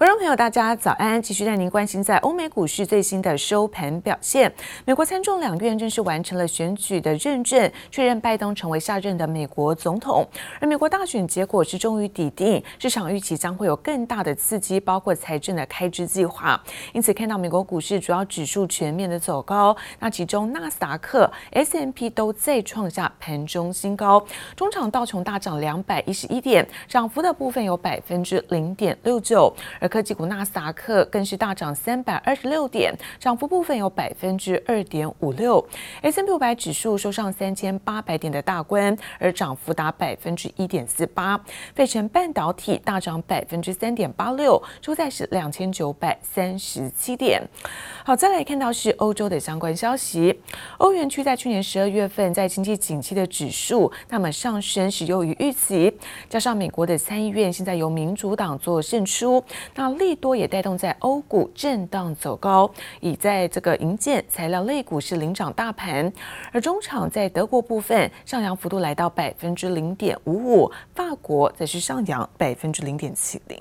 [0.00, 1.20] 观众朋友，大家早安！
[1.20, 4.50] 继续带您关心在欧美股市最新的收盘表现。
[4.86, 10.26] 美国参众两院正式完成了选举的认证，确认拜登成为下任的美国总统。
[10.58, 16.58] 而美国大选结果是终于底定，市场预期将会有更大的刺激，包括财政的开支计划。
[16.94, 24.24] 因此，看到美国股市主要指数全面的走高，那其中纳斯达克、S M P 都再创下盘中新高。
[24.56, 35.62] 中场道琼大涨两百一十一点，涨幅的部分有百分之零点六九，而科技股纳斯达克更是大涨三百二十六点，涨幅部分有百分之二点五六。
[36.00, 41.38] S&P 五百指数收上三千八百点的大关，而涨幅达百分之一点四八。
[41.74, 47.42] 费城半导体大涨百分之三点八六，收在是两千九百三十七点。
[48.04, 50.40] 好，再来看到是欧洲的相关消息。
[50.78, 55.92] 欧元区在去年十二月份在经济景气的指数，那么上升是优于预期，
[56.28, 59.42] 加上美国的参议院现在由民主党做胜出。
[59.80, 66.12] 那利多也带动在欧股震荡走高，以在这个银建材料类股是领涨大盘，
[66.52, 73.58] 而中场在德国部分上扬幅度来到百分之零点五五，法国则是上扬百分之零点七零。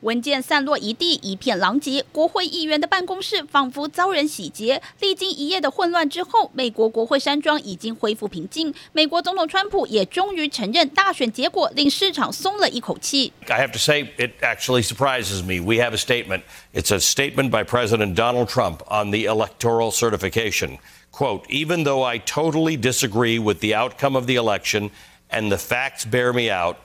[0.00, 2.04] 文件散落一地，一片狼藉。
[2.12, 4.82] 国会议员的办公室仿佛遭人洗劫。
[5.00, 8.72] 历经一夜的混乱之后，美国国会山庄已经恢复平静。
[8.92, 13.32] 美国总统川普也终于承认大选结果，令市场松了一口气。
[13.48, 15.64] I have to say, it actually surprises me.
[15.64, 16.42] We have a statement.
[16.74, 20.78] It's a statement by President Donald Trump on the electoral certification.
[21.10, 24.90] Quote, even though I totally disagree with the outcome of the election
[25.30, 26.76] and the facts bear me out,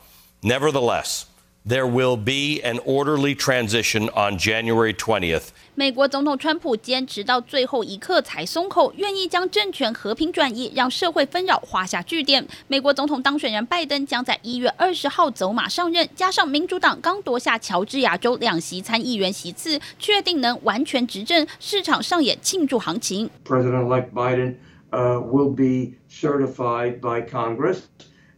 [0.41, 1.25] nevertheless,
[1.63, 5.49] There will be an orderly transition on January 20th.
[5.75, 12.47] 美国总统川普坚持到最后一刻才松口，愿意将政权和平转移，让社会纷扰画下句点。
[12.67, 23.29] 美国总统当选人拜登将在一月二十号走马上任，加上民主党刚夺下乔治亚州两席参议员席次，确定能完全执政，市场上演庆祝行情。
[23.45, 24.55] President-elect Biden,
[24.89, 27.81] uh, will be certified by Congress.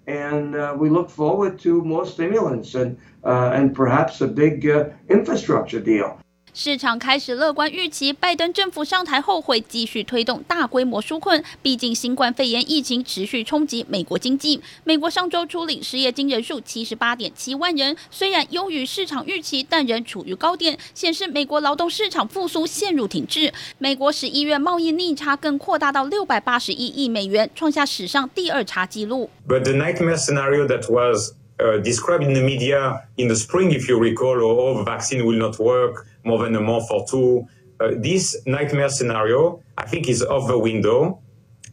[0.08, 4.90] And uh, we look forward to more stimulants and, uh, and perhaps a big uh,
[5.10, 6.20] infrastructure deal.
[6.56, 11.44] 市场开始乐观预期，拜登政府上台后会继续推动大规模纾困。
[11.64, 14.62] 毕竟新冠肺炎疫情持续冲击美国经济。
[14.84, 23.52] 美国上周初领失业金人数七十八点七万人，虽然优于市场预期，但仍处于高点，显示美国劳动市场复苏陷入停滞。
[23.80, 29.32] 美国十一月贸易逆差更扩大到六百八十一亿美元，创下史上第二差纪录。
[29.48, 33.98] But the nightmare scenario that was Uh, described in the media in the spring, if you
[33.98, 36.06] recall, all the vaccine will not work.
[36.26, 37.48] More than a month or two.
[37.80, 41.22] Uh, this nightmare scenario, I think, is off the window.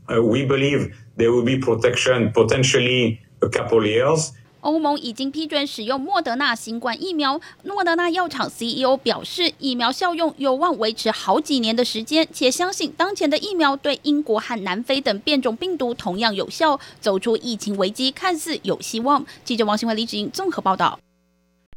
[0.09, 4.33] Uh, we believe there will be protection potentially a couple years.
[4.61, 7.41] 欧盟已经批准使用莫德纳新冠疫苗。
[7.65, 19.25] 诺德纳药厂 CEO 表示，疫苗效用有望维持好几年的时间，且相信当前的疫苗对英国和南非等变种病毒同样有效，走出疫情危机看似有希望。
[19.45, 20.99] 记者王新伟、李芷莹综合报道。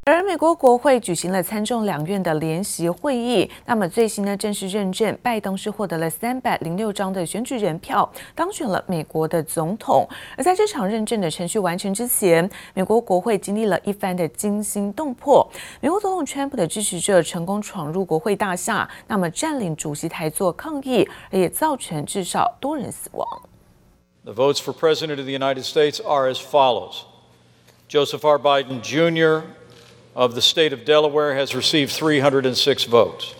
[0.06, 10.06] 而美国国会举行了参众两院的联席会议，那么最新呢正式认证，拜登是获得了三百零六张的选举人票，当选了美国的总统。
[10.36, 15.50] 而在这场认证的程序完成之前，美国国会经历了一番的惊心动魄。
[15.80, 23.26] 美国总统川普的支持者成功闯入国会大厦，那么占领主席台做抗议，而也造成至少多人死亡。
[24.24, 27.04] The votes for President of the United States are as follows:
[27.88, 28.38] Joseph R.
[28.38, 29.44] Biden Jr.
[30.13, 33.33] of the state of Delaware has received 306 votes.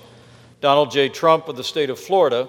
[0.62, 1.10] Donald J.
[1.10, 2.48] Trump of the state of Florida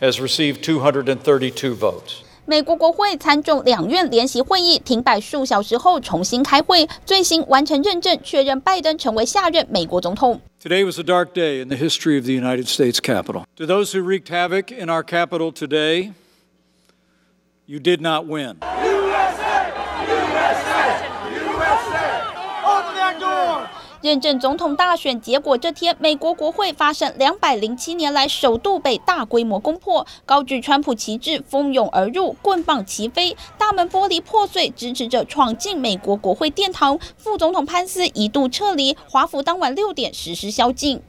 [0.00, 2.22] has received 232 votes.
[2.44, 10.40] 美国国会参众两院联席会议停摆数小时后重新开会，最新完成认证，确认拜登成为下任美国总统。
[10.62, 13.44] Today was a dark day in the history of the United States Capitol.
[13.56, 16.12] To those who wreaked havoc in our capital today,
[17.66, 18.56] you did not win.
[24.03, 41.01] 认证总统大选结果这天，美国国会发生两百零七年来首度被大规模攻破，高举川普旗帜蜂拥而入，棍棒齐飞，大门玻璃破碎，支持者闯进美国国会殿堂，副总统潘斯一度撤离，华府当晚六点实施宵禁。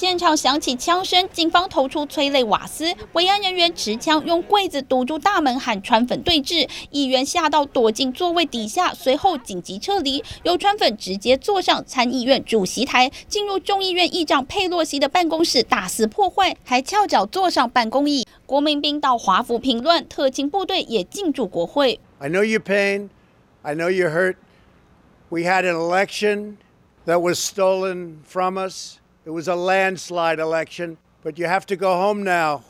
[0.00, 6.66] 现场响起枪声，警方投出催泪瓦斯，维安人员持枪用柜子堵住大门，和川粉对峙。
[6.90, 10.24] 议员吓到躲进座位底下，随后紧急撤离。
[10.42, 18.26] 由川粉直接坐上参议院主席台，进入众议院议长佩洛西的办公室大肆破坏，还翘脚坐上办公椅。
[18.46, 22.00] 国民兵到华府平乱，特勤部队也进驻国会。
[22.20, 23.10] I know you pain.
[23.60, 24.36] I know you hurt.
[25.28, 26.56] We had an election
[27.04, 28.94] that was stolen from us.
[29.25, 32.61] It was a landslide election, but you have to go home now.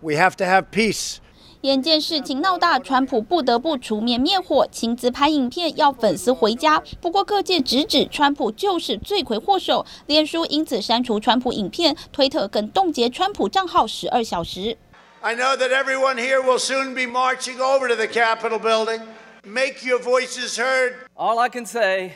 [0.00, 1.18] We have to have peace.
[1.62, 6.82] 眼见事情闹大，川普不得不出面灭火，亲自拍影片要粉丝回家。
[7.00, 14.76] 不过各界直指川普就是罪魁祸首，脸书因此删除川普影片，推特更冻结川普账号十二小时。
[15.20, 19.02] I know that everyone here will soon be marching over to the Capitol building.
[19.44, 20.94] Make your voices heard.
[21.14, 22.14] All I can say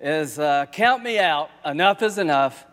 [0.00, 1.50] is uh, count me out.
[1.64, 2.66] Enough is enough.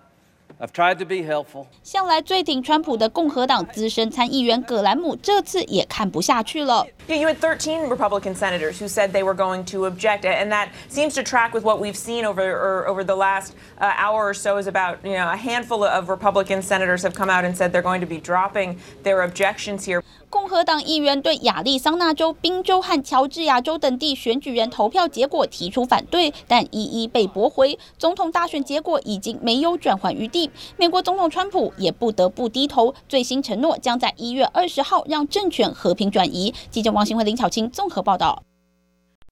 [0.61, 1.67] I've tried to be helpful.
[1.85, 6.85] 向来最挺川普的共和党资深参议员葛兰姆，这次也看不下去了。
[7.07, 11.15] Yeah, you had 13 Republican senators who said they were going to object, and that seems
[11.15, 14.59] to track with what we've seen over or, over the last uh, hour or so.
[14.59, 17.81] Is about you know a handful of Republican senators have come out and said they're
[17.81, 20.03] going to be dropping their objections here.
[20.31, 27.79] 共和党议员对亚利桑那州、宾州和乔治亚州等地选举人投票结果提出反对，但一一被驳回。
[27.97, 36.55] 总统大选结果已经没有转圜余地，美国总统川普也不得不低头，最新承诺将在一月二十号让政权和平转移。
[36.71, 38.43] 记者王新辉、林巧清综合报道。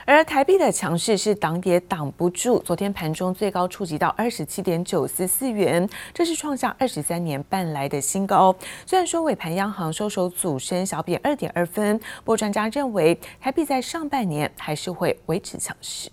[0.04, 8.54] 而台币的强势是挡也挡不住，昨天盘中最高触及到二十七点九四四元，这是创下二十三年半来的新高。
[8.86, 16.08] 虽然说尾盘央行收手阻升小贬二点二分，不过专家认为台币在上半年还是会维持强势。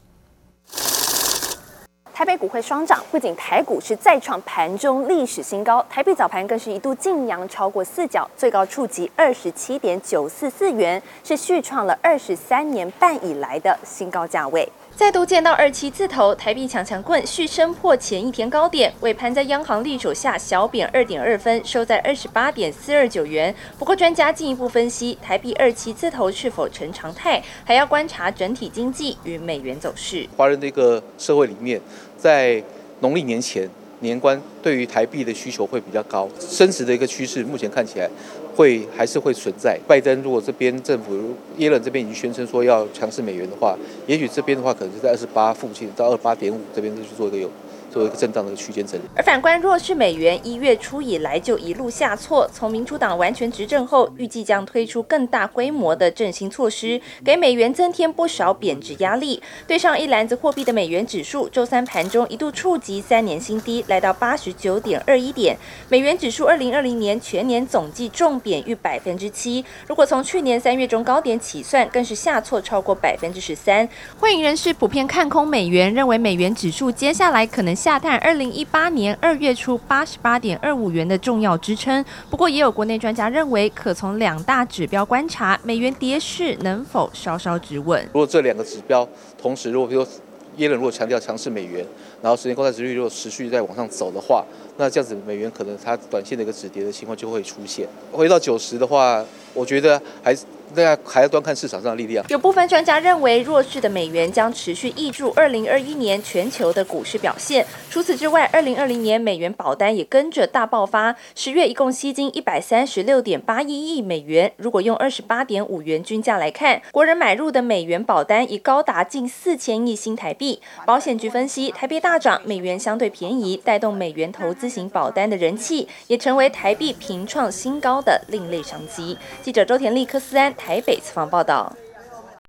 [2.14, 14.72] 台北股会双涨，不仅台股是再创盘中历史新高，台币早盘更是一度劲扬超过四角，最高触及二十七点九四四元，是续创了二十三年半以来的新高价位。
[14.96, 23.54] 再度见到二七字头，台币强强棍续升破前一天高点，尾盘在央行力守下小贬二点二分，收在二十八点四二九元。
[23.80, 30.28] 不过专家进一步分析，台币二七字头是否成常态，还要观察整体经济与美元走势。
[30.38, 31.82] 华人的一个社会里面，
[32.16, 32.64] 在
[33.00, 33.68] 农历年前
[34.02, 38.08] 年关，对于台币的需求会比较高，升值的一个趋势目前看起来。
[38.56, 39.80] 会还是会存在。
[39.88, 41.14] 拜登如果这边政府
[41.58, 43.78] 耶伦这边已经宣称说要强势美元的话，
[44.08, 47.50] 也许这边的话可能是在二十八附近到二十八点五这边去做一个有。
[47.94, 52.50] 做一个震荡的区间整理，而反观弱势美元，一月初以来就一路下挫。
[52.52, 59.40] 从民主党完全执政后，预计将推出更大规模的振兴措施，给美元增添不少贬值压力。
[59.68, 65.56] 对上一篮子货币的美元指数，周三盘中一度触及三年新低，来到八十九点二一点。
[65.88, 73.88] 美元指数二零二零年全年总计重贬逾百分之七，如果从去年三月中高点起算，更是下挫超过百分之十三。
[74.18, 77.83] 汇银人士普遍看空美元，认为美元指数接下来可能。
[77.84, 88.02] 下探二零一八年二月初八十八点二五元的重要支撑，不过也有国内专家认为，可从两大指标观察美元跌势能否稍稍止稳。
[88.14, 89.06] 如果这两个指标
[89.38, 90.10] 同时，如果比如说
[90.56, 91.86] 耶伦如果强调强势美元，
[92.22, 94.46] 然后十年公债殖率如果持续在往上走的话，
[94.78, 97.88] 那这样子美元可能它短线的一个止跌的情况就会出现。
[98.12, 99.24] 回到九十的话，
[99.54, 100.46] 我觉得还是。
[100.76, 102.26] 大家还要端看市场上的力量。
[102.30, 107.64] 有部分专家认为，弱势的美元将持续挹注二零二一年全球的股市表现。
[107.92, 114.52] 除此之外，二零二零年美元保单也跟着大爆发，十月一共吸金一百三十六点八一亿美元。
[114.58, 120.60] 如果用二十八点五元均价来看，国人买入的美元保单已高达近四千亿新台币。
[120.88, 129.18] 保险局分析，台币大涨，美元相对便宜，带动美元投资型保单的人气，也成为台币频创新高的另类商机。
[129.42, 130.54] 记者周田利、科斯安。
[130.56, 131.76] 台北采访报道，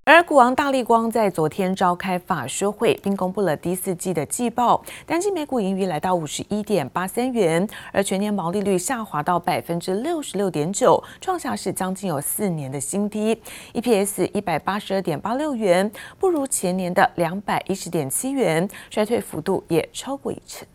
[0.05, 13.37] 而股王大立光在昨天召开法说会，并公布了第四季的季报，单季每股盈余来到五十一点八三元，而全年毛利率下滑到百分之六十六点九，创下是将近有四年的新低
[13.73, 20.65] ，EPS 一百八十二点八六元，不如前年的两百一十点七元，衰退幅度也超过一成。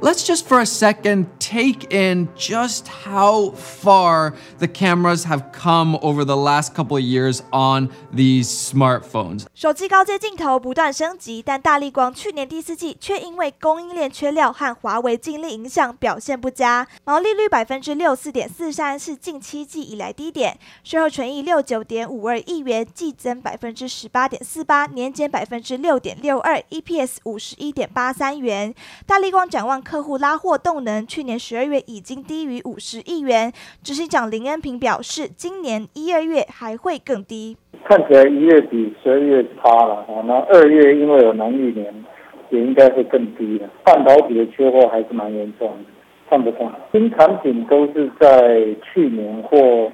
[0.00, 6.24] Let's just for a second take in just how far the cameras have come over
[6.24, 9.46] the last couple of years on these smartphones.
[9.54, 28.74] 手机高阶镜头不断升级，但大力光去年第四季却因为供应链缺料和华为禁令影响表现不佳，毛利率百分之六四点四三是近七季以来低点，税后纯益六九点五二亿元，季增百分之十八点四八，年减百分之六点六二，EPS 五十一点八三元。
[29.06, 29.80] 大力光展望。
[29.80, 33.52] 客户拉货动能，去年十二月已经低于五十亿元。
[33.84, 37.56] 执行长林恩平表示，今年一二月还会更低。
[37.84, 42.04] 看起来一月比十二月差了啊，那二月因为有农历年，
[42.50, 43.68] 也应该会更低了。
[43.84, 45.84] 半导体的缺货还是蛮严重的，
[46.28, 46.74] 看不上。
[46.90, 49.92] 新产品都是在去年或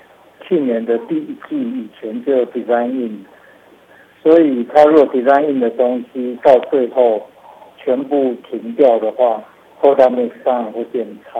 [0.49, 3.25] 去年的第一季以前就 design in。
[4.23, 7.29] 所以它如果 design in 的东西到最后
[7.85, 9.43] 全部停掉的话
[9.85, 11.39] 各单位上，我检查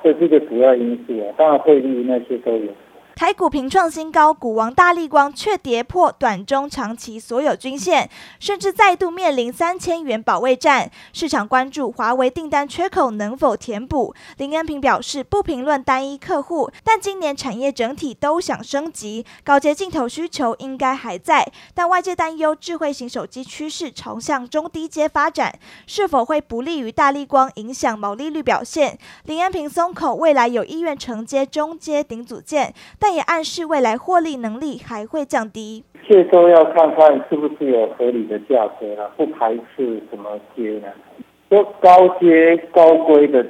[0.00, 2.68] 这这个主要因素啊，当然汇率那些都有。
[3.20, 8.08] 台股平创新高，股王大立光却跌破短中长期所有均线，
[8.38, 10.90] 甚至再度面临三千元保卫战。
[11.12, 14.14] 市场关注华为订单缺口能否填补。
[14.38, 21.46] 林恩平表示，不评论单一客户，但今年产业整体都想升级，高阶镜头需求应该还在。
[21.74, 28.98] 但外界担忧智慧型手机趋势朝向中低阶发展，是否会不利于大立光，影响毛利率表现？
[29.24, 40.88] 林恩平松口，未来有意愿承接中阶顶组件，但也暗示未来获利能力还会降低，这都要看看是不是有合理的价格了，不排斥什么阶呢？
[41.48, 43.44] 说高阶高规的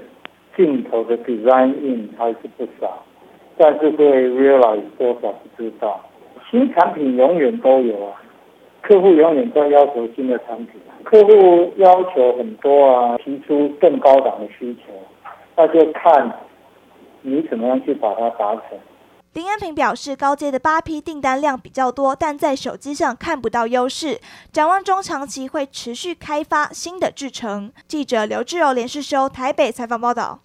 [0.56, 3.04] 镜头的 design in 还是不少，
[3.56, 6.00] 但是会 realize 多少不知道。
[6.50, 8.20] 新产品永远都有啊，
[8.82, 14.92] 客户永远都要求新的产品，客户要求很多啊，提出更高档的需求，
[15.56, 16.32] 那就看
[17.22, 18.78] 你怎么样去把它达成。
[19.32, 24.20] 林恩平表示，高阶的八批订单量比较多，但在手机上看不到优势。
[24.52, 27.72] 展望中长期会持续开发新的制程。
[27.86, 30.40] 记者刘志柔连续收台北采访报道。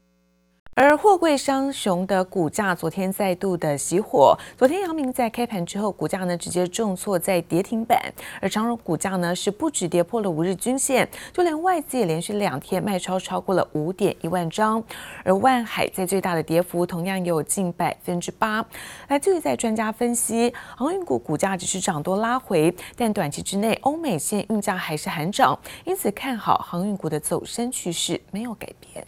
[0.78, 4.38] 而货柜商雄的股价昨天再度的熄火。
[4.58, 7.98] 昨天阳明在开盘之后，股价呢直接重挫在跌停板。
[8.42, 14.84] 而长荣股价呢是不止跌破了五日均线，就连外资也连续两天卖超超过了五点一万张。
[15.24, 18.64] 而万海在最大的跌幅同样有近百分之八。
[19.08, 29.08] 来自于在专家分析，航运股股价只是涨多拉回，但短期之内欧美线运价还是喊涨，因此看好航运股的走升趋势没有改变。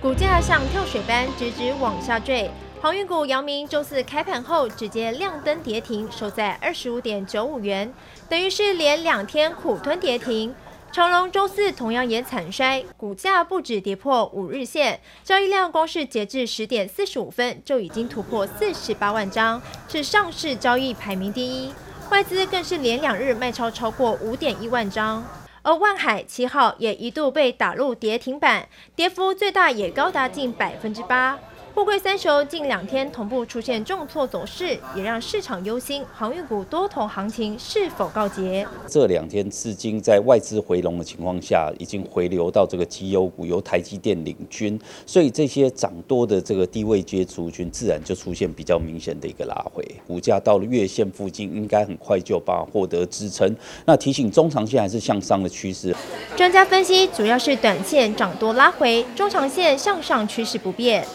[0.00, 2.50] 股价像跳水般直直往下坠，
[2.82, 7.90] 航运股姚明周四开盘后直接亮灯跌停，收在二十五点九五元，
[8.28, 10.54] 等于是连两天苦吞跌停。
[10.92, 21.72] 长隆周四同样也惨衰，股价不止跌破五日线，交易量光是截至十点四十五分就已经突破四十八万张，是上市交易排名第一，
[22.10, 25.24] 外资更是连两日卖超超过五点一万张。
[25.66, 31.36] 而万海七号也一度被打入跌停板，跌幅最大也高达近百分之八。
[31.76, 38.66] 货柜三雄近两天同步出现重挫走势，也让市场忧心航运股多头行情是否告捷。
[38.88, 49.86] 这两天资金在外资回笼的情况下，已经回流到这个绩优股，由台积电领军，所以这些涨多的这个低位接族群，自然就出现比较明显的一个拉回。
[50.06, 53.54] 股价到了月线附近，应该很快就把获得支撑。
[53.84, 55.94] 那提醒中长线还是向上的趋势。
[56.34, 61.06] 专家分析，主要是短线涨多拉回，中长线向上趋势不变。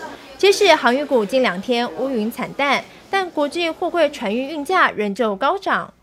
[0.42, 5.94] 即使航运股近两天乌云惨淡，但国际货柜船运运价仍旧高涨。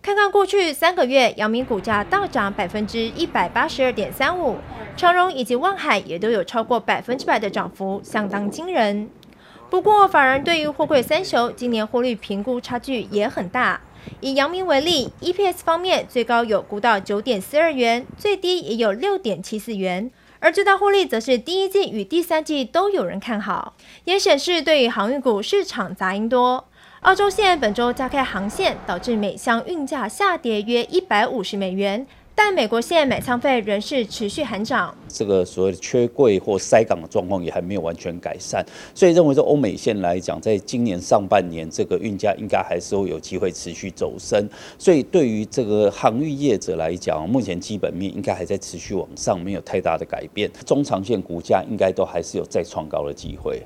[0.00, 4.58] 看看过去三个月，阳明股价大涨百分之一百八十二点三五，
[4.96, 9.10] 长荣以及万海也都有超过百分之百的涨幅，相当惊人。
[9.68, 13.80] 不过，法人对于货柜三雄今年获利评估差距也很大。
[14.20, 20.08] 以阳明为例，EPS 方面最高有估到九点四二元，最低也有六点七四元。
[20.40, 26.68] 而最大获利则是第一季与第三季都有人看好，也显示对于航运股市场杂音多。
[27.00, 32.06] 澳洲现本周加开航线，导致每箱运价下跌约一百五十美元。
[32.40, 38.64] 但美国线买仓费仍是持续喊涨，这个所谓的缺柜或塞港的状况也还没有完全改善，
[38.94, 53.60] 所以认为说欧美线来讲，在今年上半年这个运价应该还是会有机会持续走升，所以对于这个航运业者来讲，目前基本面应该还在持续往上，没有太大的改变，中长线股价应该都还是有再创高的机会。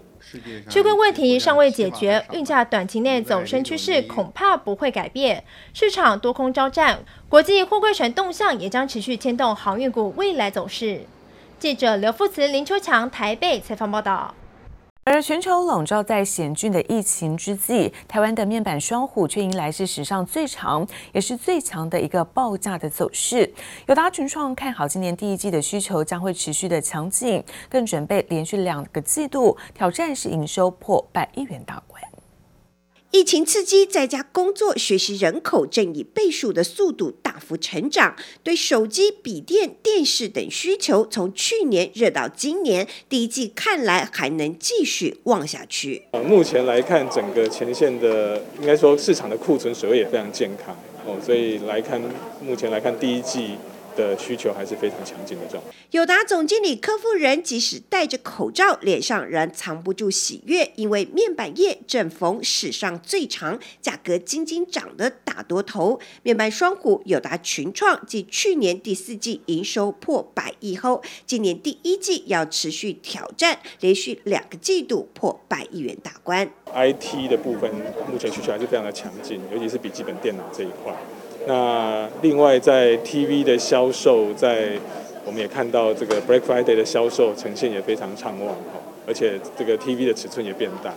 [0.69, 5.45] 缺柜问题尚未解决，运价短期内走升趋势恐怕不会改变。
[5.75, 11.03] 市场多空交战，国际货柜船动向也将持续牵动航运股未来走势。
[11.59, 14.35] 记者刘富慈、林秋强台北采访报道。
[15.05, 23.53] 而全球笼罩在险峻的疫情之际，台湾的面板双虎却迎来是史上最长也是最强的一个报价的走势。
[23.87, 32.01] 友达群创看好今年第一季的需求将会持续的强劲，更准备连续两个季度挑战是营收破百亿元大关。
[33.13, 46.05] 疫情刺激，在家工作学习人口正以倍数的速度大幅成长，对手机、笔电、电视等需求，从去年热到今年，第一季看来还能继续旺下去。
[46.27, 52.01] 目前来看，整个前线的应该说市场的库存水位也非常健康哦，所以来看
[52.41, 53.51] 目前来看第一季
[53.97, 55.71] 的需求还是非常强劲的状态。
[55.91, 66.01] 友达总经理柯富人即使戴着口罩，脸上仍藏不住喜悦，因为面板业正逢史上最长、价格斤斤涨的大多头。
[66.23, 76.51] 面板双虎友达群创继去年第四季营收破百亿后，今年第一季要持续挑战，连续两个季度破百亿元大关。
[76.75, 77.71] IT 的部分
[78.11, 80.95] 目前需求还是非常的强劲，尤其是笔记本电脑这一块。
[81.47, 84.79] 那另外在 TV 的销售，在
[85.25, 88.57] 我们也看到这个 Black Friday 的销售呈现也非常畅旺，
[89.07, 90.95] 而且这个 TV 的尺寸也变大，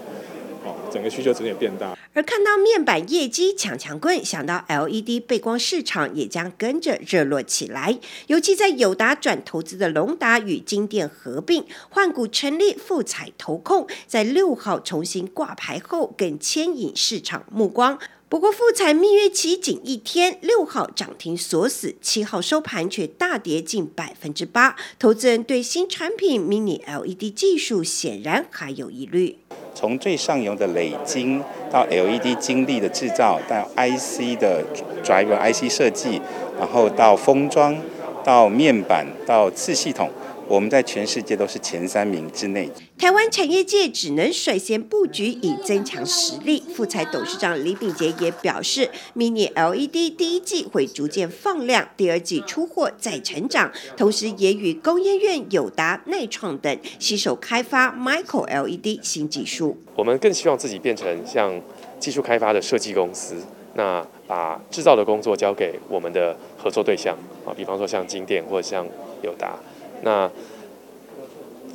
[0.91, 1.97] 整个需求值也变大。
[2.13, 7.99] 而看到面板业绩抢强棍，想到 LED 背光市场也将跟着热络起来。
[8.27, 17.99] 尤其在友达转投资的隆达与金电合并，换股成立富彩投控，在六号重新挂牌后，更牵引市场目光。
[18.27, 24.75] 不过，富采蜜月期仅一天，六号涨停锁死，七号收盘却大跌近百分之八。
[24.97, 29.37] 投资人对新产品 Mini LED 技术显然还有疑虑。
[29.75, 31.39] 从最上游的磊晶
[31.71, 34.63] 到 LED 晶粒的制造，到 IC 的
[35.03, 36.19] driver IC 设计，
[36.57, 37.77] 然后到封装，
[38.23, 40.09] 到面板，到次系统。
[40.47, 42.69] 我们在全世界都是前三名之内。
[42.97, 46.63] 台湾产业界只能率先布局，以增强实力。
[46.73, 53.71] 富采董事长李秉杰也表示，Mini LED 第一季会逐渐放量，第二季出货再成长。
[53.97, 59.77] 同时，也与工研院、友达、錼创等携手开发 Micro LED 新技术。
[59.95, 61.59] 我们更希望自己变成像
[61.99, 63.35] 技术开发的设计公司，
[63.73, 68.85] 那把制造的工作交给我们的合作对象啊，比方说像金电或者像
[69.23, 69.57] 友达。
[70.03, 70.29] 那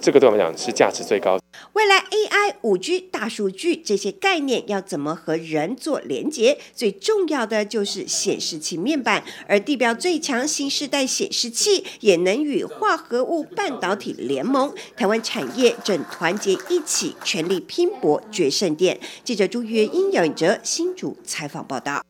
[0.01, 1.39] 这个对我们讲是价值最高。
[1.75, 6.59] 未来 AI、五 G、大数据这些概念要怎么和人做连接？
[6.75, 14.75] 最重要的就是显示器面板，而地表最强新世代显示器也能与化合物半导体联盟。
[14.97, 18.99] 台湾产业正团结一起，全力拼搏决胜点。
[19.23, 22.03] 记者朱月英、姚颖哲新竹采访报道。